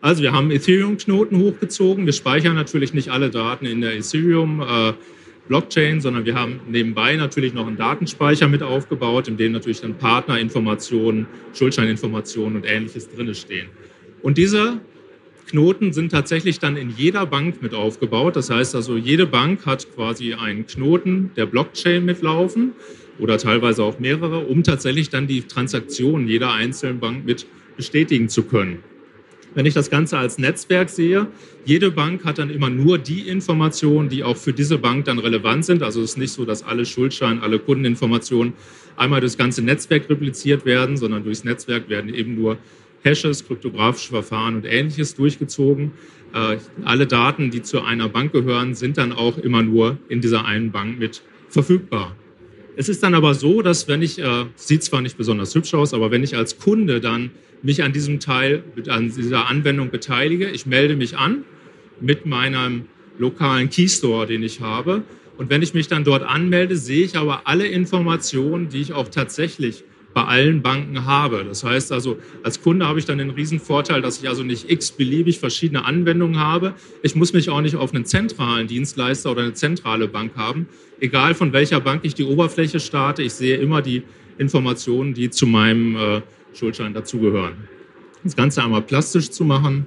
Also 0.00 0.22
wir 0.22 0.32
haben 0.32 0.50
Ethereum-Knoten 0.50 1.36
hochgezogen. 1.36 2.06
Wir 2.06 2.14
speichern 2.14 2.54
natürlich 2.54 2.94
nicht 2.94 3.10
alle 3.10 3.28
Daten 3.28 3.66
in 3.66 3.82
der 3.82 3.94
Ethereum. 3.98 4.62
Äh, 4.62 4.94
Blockchain, 5.50 6.00
sondern 6.00 6.24
wir 6.24 6.36
haben 6.36 6.60
nebenbei 6.68 7.16
natürlich 7.16 7.54
noch 7.54 7.66
einen 7.66 7.76
Datenspeicher 7.76 8.46
mit 8.46 8.62
aufgebaut, 8.62 9.26
in 9.26 9.36
dem 9.36 9.50
natürlich 9.50 9.80
dann 9.80 9.98
Partnerinformationen, 9.98 11.26
Schuldscheininformationen 11.54 12.54
und 12.54 12.64
ähnliches 12.64 13.10
drinne 13.10 13.34
stehen. 13.34 13.66
Und 14.22 14.38
diese 14.38 14.80
Knoten 15.48 15.92
sind 15.92 16.12
tatsächlich 16.12 16.60
dann 16.60 16.76
in 16.76 16.90
jeder 16.90 17.26
Bank 17.26 17.62
mit 17.62 17.74
aufgebaut. 17.74 18.36
Das 18.36 18.48
heißt 18.48 18.76
also, 18.76 18.96
jede 18.96 19.26
Bank 19.26 19.66
hat 19.66 19.92
quasi 19.92 20.34
einen 20.34 20.68
Knoten 20.68 21.32
der 21.36 21.46
Blockchain 21.46 22.04
mitlaufen 22.04 22.74
oder 23.18 23.36
teilweise 23.36 23.82
auch 23.82 23.98
mehrere, 23.98 24.46
um 24.46 24.62
tatsächlich 24.62 25.10
dann 25.10 25.26
die 25.26 25.42
Transaktionen 25.42 26.28
jeder 26.28 26.52
einzelnen 26.52 27.00
Bank 27.00 27.26
mit 27.26 27.44
bestätigen 27.76 28.28
zu 28.28 28.44
können. 28.44 28.84
Wenn 29.54 29.66
ich 29.66 29.74
das 29.74 29.90
Ganze 29.90 30.16
als 30.16 30.38
Netzwerk 30.38 30.88
sehe, 30.88 31.26
jede 31.64 31.90
Bank 31.90 32.24
hat 32.24 32.38
dann 32.38 32.50
immer 32.50 32.70
nur 32.70 32.98
die 32.98 33.28
Informationen, 33.28 34.08
die 34.08 34.22
auch 34.22 34.36
für 34.36 34.52
diese 34.52 34.78
Bank 34.78 35.06
dann 35.06 35.18
relevant 35.18 35.64
sind. 35.64 35.82
Also 35.82 36.00
es 36.02 36.10
ist 36.10 36.18
nicht 36.18 36.32
so, 36.32 36.44
dass 36.44 36.62
alle 36.62 36.86
Schuldscheine, 36.86 37.42
alle 37.42 37.58
Kundeninformationen 37.58 38.52
einmal 38.96 39.20
durchs 39.20 39.36
ganze 39.36 39.62
Netzwerk 39.62 40.08
repliziert 40.08 40.64
werden, 40.64 40.96
sondern 40.96 41.24
durchs 41.24 41.42
Netzwerk 41.42 41.88
werden 41.88 42.14
eben 42.14 42.36
nur 42.36 42.58
Hashes, 43.02 43.46
kryptografische 43.46 44.10
Verfahren 44.10 44.56
und 44.56 44.66
ähnliches 44.66 45.14
durchgezogen. 45.14 45.92
Äh, 46.32 46.58
alle 46.84 47.06
Daten, 47.06 47.50
die 47.50 47.62
zu 47.62 47.82
einer 47.82 48.08
Bank 48.08 48.32
gehören, 48.32 48.74
sind 48.74 48.98
dann 48.98 49.12
auch 49.12 49.38
immer 49.38 49.62
nur 49.62 49.98
in 50.08 50.20
dieser 50.20 50.44
einen 50.44 50.70
Bank 50.70 50.98
mit 50.98 51.22
verfügbar. 51.48 52.14
Es 52.80 52.88
ist 52.88 53.02
dann 53.02 53.12
aber 53.12 53.34
so, 53.34 53.60
dass 53.60 53.88
wenn 53.88 54.00
ich, 54.00 54.18
äh, 54.20 54.46
sieht 54.54 54.82
zwar 54.82 55.02
nicht 55.02 55.18
besonders 55.18 55.54
hübsch 55.54 55.74
aus, 55.74 55.92
aber 55.92 56.10
wenn 56.10 56.24
ich 56.24 56.34
als 56.34 56.56
Kunde 56.56 57.02
dann 57.02 57.30
mich 57.60 57.82
an 57.82 57.92
diesem 57.92 58.20
Teil, 58.20 58.64
an 58.88 59.12
dieser 59.14 59.50
Anwendung 59.50 59.90
beteilige, 59.90 60.48
ich 60.48 60.64
melde 60.64 60.96
mich 60.96 61.18
an 61.18 61.44
mit 62.00 62.24
meinem 62.24 62.86
lokalen 63.18 63.68
Keystore, 63.68 64.26
den 64.26 64.42
ich 64.42 64.62
habe. 64.62 65.02
Und 65.36 65.50
wenn 65.50 65.60
ich 65.60 65.74
mich 65.74 65.88
dann 65.88 66.04
dort 66.04 66.22
anmelde, 66.22 66.74
sehe 66.74 67.04
ich 67.04 67.18
aber 67.18 67.46
alle 67.46 67.66
Informationen, 67.66 68.70
die 68.70 68.80
ich 68.80 68.94
auch 68.94 69.08
tatsächlich 69.08 69.84
bei 70.12 70.24
allen 70.24 70.62
Banken 70.62 71.06
habe. 71.06 71.44
Das 71.44 71.62
heißt 71.62 71.92
also, 71.92 72.18
als 72.42 72.62
Kunde 72.62 72.86
habe 72.86 72.98
ich 72.98 73.04
dann 73.04 73.18
den 73.18 73.30
Riesenvorteil, 73.30 74.02
dass 74.02 74.20
ich 74.20 74.28
also 74.28 74.42
nicht 74.42 74.70
x-beliebig 74.70 75.38
verschiedene 75.38 75.84
Anwendungen 75.84 76.38
habe. 76.38 76.74
Ich 77.02 77.14
muss 77.14 77.32
mich 77.32 77.48
auch 77.50 77.60
nicht 77.60 77.76
auf 77.76 77.94
einen 77.94 78.04
zentralen 78.04 78.66
Dienstleister 78.66 79.30
oder 79.30 79.42
eine 79.42 79.54
zentrale 79.54 80.08
Bank 80.08 80.32
haben. 80.36 80.68
Egal 81.00 81.34
von 81.34 81.52
welcher 81.52 81.80
Bank 81.80 82.00
ich 82.04 82.14
die 82.14 82.24
Oberfläche 82.24 82.80
starte, 82.80 83.22
ich 83.22 83.32
sehe 83.32 83.56
immer 83.56 83.82
die 83.82 84.02
Informationen, 84.38 85.14
die 85.14 85.30
zu 85.30 85.46
meinem 85.46 85.96
äh, 85.96 86.22
Schuldschein 86.54 86.92
dazugehören. 86.94 87.68
Das 88.24 88.36
Ganze 88.36 88.62
einmal 88.62 88.82
plastisch 88.82 89.30
zu 89.30 89.44
machen. 89.44 89.86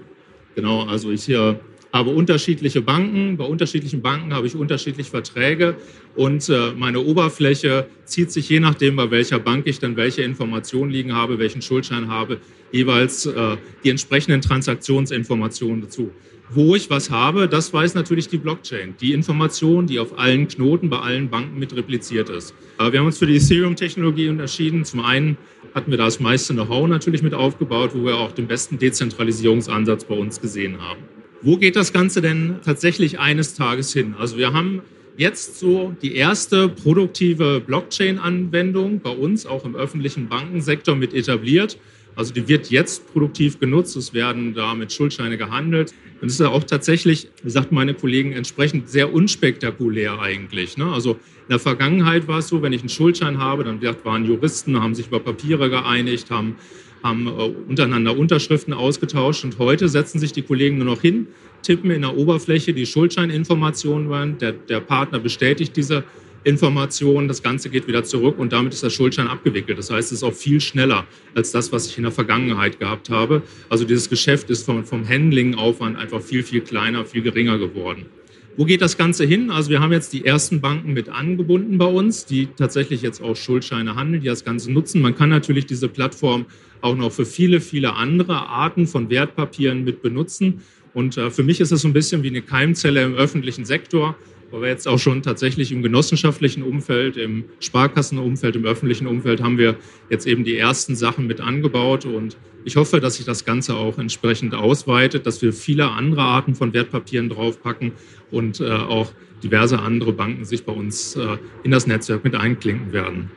Genau, 0.55 0.83
also 0.85 1.11
ich 1.11 1.23
hier 1.23 1.59
habe 1.93 2.09
unterschiedliche 2.09 2.81
Banken. 2.81 3.37
Bei 3.37 3.45
unterschiedlichen 3.45 4.01
Banken 4.01 4.33
habe 4.33 4.47
ich 4.47 4.55
unterschiedliche 4.55 5.11
Verträge 5.11 5.77
und 6.15 6.49
äh, 6.49 6.71
meine 6.75 6.99
Oberfläche 6.99 7.87
zieht 8.05 8.31
sich 8.31 8.49
je 8.49 8.59
nachdem, 8.59 8.95
bei 8.95 9.11
welcher 9.11 9.39
Bank 9.39 9.67
ich 9.67 9.79
dann 9.79 9.95
welche 9.95 10.23
Informationen 10.23 10.91
liegen 10.91 11.13
habe, 11.13 11.37
welchen 11.37 11.61
Schuldschein 11.61 12.09
habe, 12.09 12.39
jeweils 12.71 13.27
äh, 13.27 13.57
die 13.83 13.91
entsprechenden 13.91 14.41
Transaktionsinformationen 14.41 15.81
dazu. 15.81 16.11
Wo 16.49 16.75
ich 16.75 16.89
was 16.89 17.09
habe, 17.09 17.47
das 17.47 17.71
weiß 17.73 17.95
natürlich 17.95 18.27
die 18.27 18.37
Blockchain. 18.37 18.95
Die 18.99 19.13
Information, 19.13 19.87
die 19.87 19.99
auf 19.99 20.19
allen 20.19 20.47
Knoten 20.47 20.89
bei 20.89 20.99
allen 20.99 21.29
Banken 21.29 21.57
mit 21.57 21.75
repliziert 21.75 22.29
ist. 22.29 22.53
Aber 22.77 22.91
wir 22.91 22.99
haben 22.99 23.07
uns 23.07 23.17
für 23.17 23.25
die 23.25 23.37
Ethereum-Technologie 23.37 24.29
unterschieden. 24.29 24.83
Zum 24.83 24.99
einen 24.99 25.37
hatten 25.73 25.89
wir 25.89 25.97
da 25.97 26.05
das 26.05 26.19
meiste 26.19 26.53
Know-how 26.53 26.87
natürlich 26.87 27.23
mit 27.23 27.33
aufgebaut, 27.33 27.91
wo 27.93 28.05
wir 28.05 28.17
auch 28.17 28.31
den 28.31 28.47
besten 28.47 28.77
Dezentralisierungsansatz 28.77 30.05
bei 30.05 30.15
uns 30.15 30.41
gesehen 30.41 30.79
haben. 30.81 31.12
Wo 31.43 31.57
geht 31.57 31.75
das 31.75 31.91
Ganze 31.91 32.21
denn 32.21 32.55
tatsächlich 32.63 33.19
eines 33.19 33.53
Tages 33.53 33.91
hin? 33.91 34.15
Also 34.17 34.37
wir 34.37 34.53
haben 34.53 34.81
jetzt 35.17 35.59
so 35.59 35.93
die 36.01 36.15
erste 36.15 36.69
produktive 36.69 37.59
Blockchain-Anwendung 37.59 39.01
bei 39.01 39.09
uns 39.09 39.45
auch 39.45 39.65
im 39.65 39.75
öffentlichen 39.75 40.29
Bankensektor 40.29 40.95
mit 40.95 41.13
etabliert. 41.13 41.77
Also 42.15 42.33
die 42.33 42.47
wird 42.47 42.69
jetzt 42.69 43.11
produktiv 43.11 43.59
genutzt. 43.59 43.97
Es 43.97 44.13
werden 44.13 44.53
damit 44.53 44.93
Schuldscheine 44.93 45.37
gehandelt. 45.37 45.93
Und 46.21 46.27
es 46.27 46.35
ist 46.35 46.39
ja 46.39 46.47
auch 46.47 46.63
tatsächlich, 46.63 47.27
wie 47.43 47.49
sagten 47.49 47.75
meine 47.75 47.93
Kollegen, 47.93 48.31
entsprechend 48.31 48.87
sehr 48.87 49.13
unspektakulär 49.13 50.21
eigentlich. 50.21 50.77
Ne? 50.77 50.85
Also 50.85 51.11
in 51.11 51.49
der 51.49 51.59
Vergangenheit 51.59 52.29
war 52.29 52.39
es 52.39 52.47
so, 52.47 52.61
wenn 52.61 52.71
ich 52.71 52.79
einen 52.79 52.89
Schuldschein 52.89 53.39
habe, 53.39 53.65
dann 53.65 53.81
waren 54.05 54.23
Juristen, 54.23 54.81
haben 54.81 54.95
sich 54.95 55.07
über 55.07 55.19
Papiere 55.19 55.69
geeinigt, 55.69 56.31
haben 56.31 56.55
haben 57.03 57.27
äh, 57.27 57.29
untereinander 57.69 58.17
Unterschriften 58.17 58.73
ausgetauscht 58.73 59.43
und 59.43 59.59
heute 59.59 59.89
setzen 59.89 60.19
sich 60.19 60.31
die 60.31 60.41
Kollegen 60.41 60.77
nur 60.77 60.87
noch 60.87 61.01
hin, 61.01 61.27
tippen 61.61 61.91
in 61.91 62.01
der 62.01 62.17
Oberfläche 62.17 62.73
die 62.73 62.85
Schuldscheininformationen 62.85 64.11
rein, 64.11 64.37
der, 64.37 64.53
der 64.53 64.79
Partner 64.79 65.19
bestätigt 65.19 65.75
diese 65.75 66.03
Informationen, 66.45 67.27
das 67.27 67.41
Ganze 67.41 67.69
geht 67.69 67.87
wieder 67.87 68.03
zurück 68.03 68.37
und 68.37 68.51
damit 68.51 68.73
ist 68.73 68.83
der 68.83 68.89
Schuldschein 68.89 69.27
abgewickelt. 69.27 69.77
Das 69.77 69.89
heißt, 69.89 70.11
es 70.11 70.19
ist 70.19 70.23
auch 70.23 70.33
viel 70.33 70.59
schneller 70.59 71.05
als 71.35 71.51
das, 71.51 71.71
was 71.71 71.87
ich 71.87 71.97
in 71.97 72.03
der 72.03 72.11
Vergangenheit 72.11 72.79
gehabt 72.79 73.09
habe. 73.09 73.43
Also 73.69 73.85
dieses 73.85 74.09
Geschäft 74.09 74.49
ist 74.49 74.65
vom, 74.65 74.83
vom 74.83 75.07
Handling-Aufwand 75.07 75.97
einfach 75.97 76.21
viel, 76.21 76.43
viel 76.43 76.61
kleiner, 76.61 77.05
viel 77.05 77.21
geringer 77.21 77.57
geworden. 77.57 78.07
Wo 78.55 78.65
geht 78.65 78.81
das 78.81 78.97
Ganze 78.97 79.25
hin? 79.25 79.49
Also 79.49 79.71
wir 79.71 79.79
haben 79.79 79.91
jetzt 79.91 80.13
die 80.13 80.25
ersten 80.25 80.61
Banken 80.61 80.93
mit 80.93 81.09
angebunden 81.09 81.79
bei 81.79 81.85
uns, 81.85 82.25
die 82.25 82.47
tatsächlich 82.47 83.01
jetzt 83.01 83.19
auch 83.21 83.35
Schuldscheine 83.35 83.95
handeln, 83.95 84.21
die 84.21 84.27
das 84.27 84.45
Ganze 84.45 84.71
nutzen. 84.71 85.01
Man 85.01 85.15
kann 85.15 85.29
natürlich 85.29 85.65
diese 85.65 85.89
Plattform 85.89 86.45
auch 86.81 86.95
noch 86.95 87.11
für 87.11 87.25
viele, 87.25 87.61
viele 87.61 87.95
andere 87.95 88.47
Arten 88.47 88.85
von 88.85 89.09
Wertpapieren 89.09 89.83
mit 89.83 90.03
benutzen. 90.03 90.61
Und 90.93 91.17
äh, 91.17 91.31
für 91.31 91.41
mich 91.41 91.61
ist 91.61 91.71
es 91.71 91.81
so 91.81 91.87
ein 91.87 91.93
bisschen 91.93 92.21
wie 92.21 92.27
eine 92.27 92.43
Keimzelle 92.43 93.03
im 93.03 93.15
öffentlichen 93.15 93.65
Sektor, 93.65 94.15
wo 94.53 94.61
wir 94.61 94.69
jetzt 94.69 94.87
auch 94.87 94.99
schon 94.99 95.23
tatsächlich 95.23 95.71
im 95.71 95.81
genossenschaftlichen 95.81 96.61
Umfeld, 96.61 97.17
im 97.17 97.45
Sparkassenumfeld, 97.59 98.55
im 98.55 98.65
öffentlichen 98.65 99.07
Umfeld 99.07 99.41
haben 99.41 99.57
wir 99.57 99.77
jetzt 100.11 100.27
eben 100.27 100.43
die 100.43 100.55
ersten 100.55 100.95
Sachen 100.95 101.25
mit 101.25 101.41
angebaut. 101.41 102.05
Und 102.05 102.37
ich 102.63 102.75
hoffe, 102.75 102.99
dass 102.99 103.15
sich 103.15 103.25
das 103.25 103.45
Ganze 103.45 103.75
auch 103.75 103.97
entsprechend 103.97 104.53
ausweitet, 104.53 105.25
dass 105.25 105.41
wir 105.41 105.53
viele 105.53 105.89
andere 105.89 106.21
Arten 106.21 106.53
von 106.53 106.71
Wertpapieren 106.71 107.29
draufpacken 107.29 107.93
und 108.29 108.59
äh, 108.59 108.69
auch 108.69 109.11
diverse 109.41 109.79
andere 109.79 110.13
Banken 110.13 110.45
sich 110.45 110.63
bei 110.65 110.71
uns 110.71 111.15
äh, 111.15 111.37
in 111.63 111.71
das 111.71 111.87
Netzwerk 111.87 112.23
mit 112.23 112.35
einklinken 112.35 112.93
werden. 112.93 113.31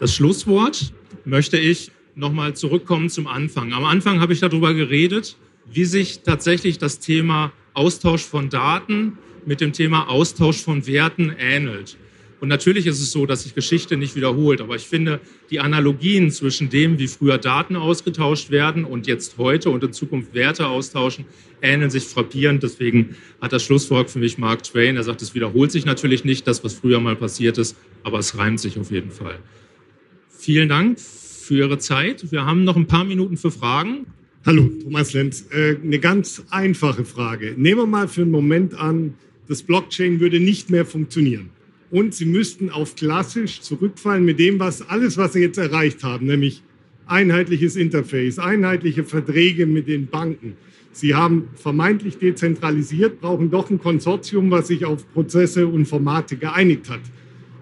Das 0.00 0.12
Schlusswort 0.12 0.92
möchte 1.24 1.58
ich 1.58 1.92
nochmal 2.16 2.54
zurückkommen 2.56 3.08
zum 3.08 3.28
Anfang. 3.28 3.72
Am 3.72 3.84
Anfang 3.84 4.20
habe 4.20 4.32
ich 4.32 4.40
darüber 4.40 4.74
geredet, 4.74 5.36
wie 5.72 5.84
sich 5.84 6.22
tatsächlich 6.22 6.78
das 6.78 6.98
Thema 6.98 7.52
Austausch 7.72 8.24
von 8.24 8.50
Daten 8.50 9.16
mit 9.46 9.60
dem 9.60 9.72
Thema 9.72 10.08
Austausch 10.08 10.62
von 10.62 10.86
Werten 10.86 11.34
ähnelt. 11.38 11.96
Und 12.40 12.48
natürlich 12.48 12.86
ist 12.86 13.00
es 13.00 13.10
so, 13.10 13.24
dass 13.24 13.44
sich 13.44 13.54
Geschichte 13.54 13.96
nicht 13.96 14.16
wiederholt, 14.16 14.60
aber 14.60 14.76
ich 14.76 14.82
finde, 14.82 15.20
die 15.50 15.60
Analogien 15.60 16.30
zwischen 16.30 16.68
dem, 16.68 16.98
wie 16.98 17.06
früher 17.06 17.38
Daten 17.38 17.74
ausgetauscht 17.74 18.50
werden 18.50 18.84
und 18.84 19.06
jetzt 19.06 19.38
heute 19.38 19.70
und 19.70 19.82
in 19.82 19.94
Zukunft 19.94 20.34
Werte 20.34 20.66
austauschen, 20.66 21.24
ähneln 21.62 21.90
sich 21.90 22.04
frappierend. 22.04 22.62
Deswegen 22.62 23.16
hat 23.40 23.54
das 23.54 23.62
Schlusswort 23.62 24.10
für 24.10 24.18
mich 24.18 24.36
Mark 24.36 24.62
Twain. 24.64 24.96
Er 24.96 25.04
sagt, 25.04 25.22
es 25.22 25.34
wiederholt 25.34 25.72
sich 25.72 25.86
natürlich 25.86 26.24
nicht, 26.24 26.46
das, 26.46 26.62
was 26.62 26.74
früher 26.74 27.00
mal 27.00 27.16
passiert 27.16 27.56
ist, 27.56 27.76
aber 28.02 28.18
es 28.18 28.36
reimt 28.36 28.60
sich 28.60 28.78
auf 28.78 28.90
jeden 28.90 29.10
Fall. 29.10 29.38
Vielen 30.28 30.68
Dank 30.68 31.00
für 31.00 31.56
Ihre 31.56 31.78
Zeit. 31.78 32.30
Wir 32.30 32.44
haben 32.44 32.64
noch 32.64 32.76
ein 32.76 32.86
paar 32.86 33.04
Minuten 33.04 33.38
für 33.38 33.50
Fragen. 33.50 34.06
Hallo, 34.44 34.68
Thomas 34.82 35.14
Lenz. 35.14 35.46
Äh, 35.50 35.76
eine 35.82 35.98
ganz 35.98 36.44
einfache 36.50 37.06
Frage. 37.06 37.54
Nehmen 37.56 37.80
wir 37.80 37.86
mal 37.86 38.08
für 38.08 38.20
einen 38.20 38.30
Moment 38.30 38.74
an, 38.74 39.14
das 39.48 39.62
Blockchain 39.62 40.20
würde 40.20 40.40
nicht 40.40 40.70
mehr 40.70 40.86
funktionieren 40.86 41.50
und 41.90 42.12
sie 42.12 42.24
müssten 42.24 42.70
auf 42.70 42.96
klassisch 42.96 43.60
zurückfallen 43.60 44.24
mit 44.24 44.40
dem, 44.40 44.58
was 44.58 44.82
alles, 44.88 45.16
was 45.16 45.34
sie 45.34 45.40
jetzt 45.40 45.58
erreicht 45.58 46.02
haben, 46.02 46.26
nämlich 46.26 46.62
einheitliches 47.06 47.76
Interface, 47.76 48.40
einheitliche 48.40 49.04
Verträge 49.04 49.66
mit 49.66 49.86
den 49.86 50.08
Banken. 50.08 50.54
Sie 50.90 51.14
haben 51.14 51.48
vermeintlich 51.54 52.18
dezentralisiert, 52.18 53.20
brauchen 53.20 53.50
doch 53.50 53.70
ein 53.70 53.78
Konsortium, 53.78 54.50
was 54.50 54.68
sich 54.68 54.84
auf 54.84 55.08
Prozesse 55.12 55.66
und 55.66 55.86
Formate 55.86 56.36
geeinigt 56.36 56.88
hat. 56.88 57.02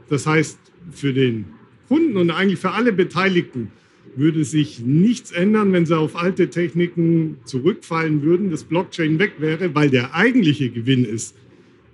Das 0.08 0.26
heißt, 0.26 0.58
für 0.90 1.12
den 1.12 1.44
Kunden 1.88 2.16
und 2.16 2.30
eigentlich 2.30 2.58
für 2.58 2.70
alle 2.70 2.94
Beteiligten 2.94 3.70
würde 4.16 4.44
sich 4.44 4.80
nichts 4.80 5.30
ändern, 5.32 5.74
wenn 5.74 5.84
sie 5.84 5.96
auf 5.96 6.16
alte 6.16 6.48
Techniken 6.48 7.36
zurückfallen 7.44 8.22
würden, 8.22 8.50
das 8.50 8.64
Blockchain 8.64 9.18
weg 9.18 9.34
wäre, 9.38 9.74
weil 9.74 9.90
der 9.90 10.14
eigentliche 10.14 10.70
Gewinn 10.70 11.04
ist, 11.04 11.36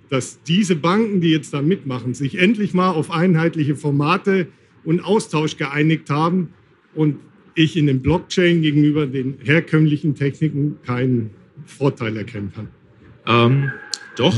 dass 0.09 0.41
diese 0.43 0.75
Banken, 0.75 1.21
die 1.21 1.29
jetzt 1.29 1.53
da 1.53 1.61
mitmachen, 1.61 2.13
sich 2.13 2.39
endlich 2.39 2.73
mal 2.73 2.89
auf 2.89 3.11
einheitliche 3.11 3.75
Formate 3.75 4.47
und 4.83 5.01
Austausch 5.01 5.57
geeinigt 5.57 6.09
haben 6.09 6.49
und 6.95 7.17
ich 7.55 7.77
in 7.77 7.87
dem 7.87 8.01
Blockchain 8.01 8.61
gegenüber 8.61 9.05
den 9.05 9.37
herkömmlichen 9.43 10.15
Techniken 10.15 10.77
keinen 10.85 11.31
Vorteil 11.65 12.17
erkennen 12.17 12.51
kann. 12.55 12.69
Ähm, 13.27 13.71
doch, 14.15 14.35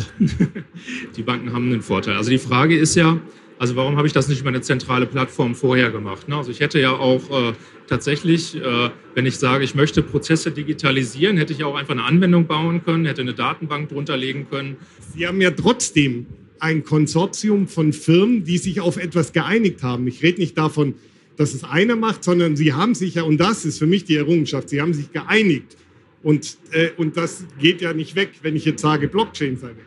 die 1.16 1.24
Banken 1.24 1.54
haben 1.54 1.72
einen 1.72 1.82
Vorteil. 1.82 2.16
Also 2.16 2.30
die 2.30 2.38
Frage 2.38 2.78
ist 2.78 2.96
ja, 2.96 3.20
also 3.62 3.76
warum 3.76 3.96
habe 3.96 4.08
ich 4.08 4.14
das 4.14 4.28
nicht 4.28 4.42
über 4.42 4.50
eine 4.50 4.62
zentrale 4.62 5.06
Plattform 5.06 5.54
vorher 5.54 5.92
gemacht? 5.92 6.28
Ne? 6.28 6.36
Also 6.36 6.50
ich 6.50 6.62
hätte 6.62 6.80
ja 6.80 6.94
auch 6.94 7.30
äh, 7.30 7.54
tatsächlich, 7.86 8.56
äh, 8.56 8.90
wenn 9.14 9.28
ich 9.28 9.38
sage, 9.38 9.64
ich 9.64 9.76
möchte 9.76 10.02
Prozesse 10.02 10.50
digitalisieren, 10.50 11.38
hätte 11.38 11.54
ich 11.54 11.64
auch 11.64 11.76
einfach 11.76 11.92
eine 11.92 12.04
Anwendung 12.04 12.48
bauen 12.48 12.84
können, 12.84 13.06
hätte 13.06 13.22
eine 13.22 13.36
Datenbank 13.36 13.90
drunter 13.90 14.18
legen 14.18 14.48
können. 14.50 14.78
Sie 15.14 15.28
haben 15.28 15.40
ja 15.42 15.52
trotzdem 15.52 16.26
ein 16.58 16.84
Konsortium 16.84 17.68
von 17.68 17.94
Firmen, 17.94 18.46
die 18.46 18.58
sich 18.58 18.82
auf 18.82 18.98
etwas 18.98 19.32
geeinigt 19.32 19.84
haben. 19.84 20.08
Ich 20.08 20.24
rede 20.24 20.42
nicht 20.42 20.58
davon, 20.58 20.96
dass 21.38 21.54
es 21.54 21.64
einer 21.64 21.96
macht, 21.96 22.24
sondern 22.24 22.56
sie 22.56 22.74
haben 22.74 22.96
sich 22.96 23.14
ja, 23.14 23.22
und 23.22 23.38
das 23.38 23.64
ist 23.64 23.78
für 23.78 23.86
mich 23.86 24.06
die 24.06 24.16
Errungenschaft, 24.16 24.70
sie 24.70 24.82
haben 24.82 24.96
sich 24.96 25.12
geeinigt. 25.12 25.78
Und, 26.24 26.58
äh, 26.72 26.90
und 26.98 27.16
das 27.16 27.46
geht 27.60 27.82
ja 27.82 27.94
nicht 27.94 28.16
weg, 28.16 28.32
wenn 28.42 28.56
ich 28.56 28.66
jetzt 28.66 28.82
sage, 28.82 29.08
Blockchain 29.08 29.58
sei 29.58 29.68
weg. 29.68 29.86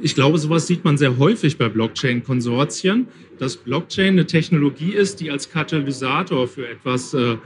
Ich 0.00 0.14
glaube, 0.14 0.38
sowas 0.38 0.66
sieht 0.66 0.84
man 0.84 0.96
sehr 0.96 1.18
häufig 1.18 1.58
bei 1.58 1.68
Blockchain-Konsortien, 1.68 3.08
dass 3.38 3.56
Blockchain 3.56 4.14
eine 4.14 4.26
Technologie 4.26 4.92
ist, 4.92 5.20
die 5.20 5.30
als 5.30 5.50
Katalysator 5.50 6.48
für 6.48 6.68
etwas 6.68 7.12
äh, 7.14 7.36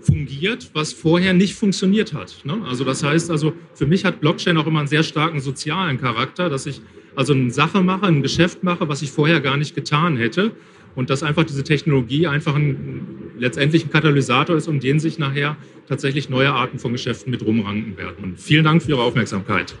fungiert, 0.00 0.70
was 0.72 0.92
vorher 0.92 1.32
nicht 1.32 1.54
funktioniert 1.54 2.12
hat. 2.12 2.42
Ne? 2.44 2.58
Also 2.68 2.84
das 2.84 3.02
heißt 3.02 3.30
also, 3.30 3.52
für 3.74 3.86
mich 3.86 4.04
hat 4.04 4.20
Blockchain 4.20 4.56
auch 4.56 4.66
immer 4.66 4.80
einen 4.80 4.88
sehr 4.88 5.02
starken 5.02 5.40
sozialen 5.40 5.98
Charakter, 6.00 6.48
dass 6.48 6.66
ich 6.66 6.80
also 7.14 7.32
eine 7.32 7.50
Sache 7.50 7.82
mache, 7.82 8.06
ein 8.06 8.22
Geschäft 8.22 8.62
mache, 8.62 8.88
was 8.88 9.02
ich 9.02 9.10
vorher 9.10 9.40
gar 9.40 9.56
nicht 9.56 9.74
getan 9.74 10.16
hätte. 10.16 10.52
Und 10.94 11.10
dass 11.10 11.22
einfach 11.22 11.44
diese 11.44 11.62
Technologie 11.62 12.26
einfach 12.26 12.54
ein, 12.54 13.32
letztendlich 13.38 13.84
ein 13.84 13.90
Katalysator 13.90 14.56
ist, 14.56 14.66
um 14.66 14.80
den 14.80 14.98
sich 14.98 15.18
nachher 15.18 15.56
tatsächlich 15.88 16.30
neue 16.30 16.50
Arten 16.50 16.78
von 16.78 16.92
Geschäften 16.92 17.30
mit 17.30 17.44
rumranken 17.44 17.98
werden. 17.98 18.16
Und 18.24 18.40
vielen 18.40 18.64
Dank 18.64 18.82
für 18.82 18.92
Ihre 18.92 19.02
Aufmerksamkeit. 19.02 19.74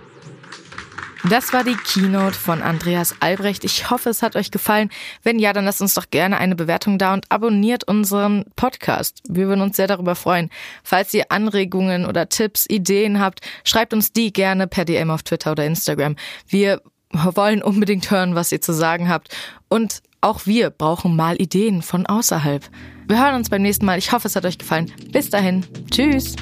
Das 1.28 1.52
war 1.52 1.64
die 1.64 1.74
Keynote 1.74 2.38
von 2.38 2.62
Andreas 2.62 3.16
Albrecht. 3.18 3.64
Ich 3.64 3.90
hoffe, 3.90 4.10
es 4.10 4.22
hat 4.22 4.36
euch 4.36 4.52
gefallen. 4.52 4.90
Wenn 5.24 5.40
ja, 5.40 5.52
dann 5.52 5.64
lasst 5.64 5.80
uns 5.80 5.94
doch 5.94 6.10
gerne 6.10 6.38
eine 6.38 6.54
Bewertung 6.54 6.98
da 6.98 7.12
und 7.14 7.24
abonniert 7.30 7.82
unseren 7.88 8.44
Podcast. 8.54 9.22
Wir 9.28 9.48
würden 9.48 9.60
uns 9.60 9.76
sehr 9.76 9.88
darüber 9.88 10.14
freuen. 10.14 10.50
Falls 10.84 11.12
ihr 11.14 11.32
Anregungen 11.32 12.06
oder 12.06 12.28
Tipps, 12.28 12.66
Ideen 12.68 13.18
habt, 13.18 13.40
schreibt 13.64 13.92
uns 13.92 14.12
die 14.12 14.32
gerne 14.32 14.68
per 14.68 14.84
DM 14.84 15.10
auf 15.10 15.24
Twitter 15.24 15.52
oder 15.52 15.66
Instagram. 15.66 16.14
Wir 16.46 16.80
wollen 17.10 17.60
unbedingt 17.60 18.08
hören, 18.10 18.36
was 18.36 18.52
ihr 18.52 18.60
zu 18.60 18.72
sagen 18.72 19.08
habt. 19.08 19.36
Und 19.68 20.02
auch 20.20 20.46
wir 20.46 20.70
brauchen 20.70 21.16
mal 21.16 21.40
Ideen 21.40 21.82
von 21.82 22.06
außerhalb. 22.06 22.62
Wir 23.08 23.20
hören 23.20 23.34
uns 23.34 23.50
beim 23.50 23.62
nächsten 23.62 23.84
Mal. 23.84 23.98
Ich 23.98 24.12
hoffe, 24.12 24.28
es 24.28 24.36
hat 24.36 24.44
euch 24.44 24.58
gefallen. 24.58 24.92
Bis 25.10 25.30
dahin. 25.30 25.66
Tschüss. 25.90 26.36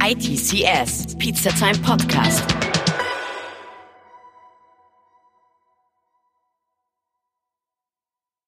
ITCS, 0.00 1.16
Pizza 1.18 1.50
Time 1.50 1.78
Podcast. 1.78 2.67